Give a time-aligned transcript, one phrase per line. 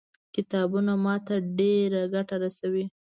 [0.35, 2.85] کتابونه ما ته ډېره ګټه رسوي.